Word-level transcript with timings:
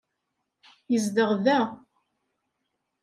Yezdeɣ 0.91 1.31
da. 1.45 1.59